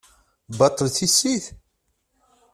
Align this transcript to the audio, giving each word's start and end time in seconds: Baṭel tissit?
Baṭel 0.57 0.87
tissit? 0.95 1.45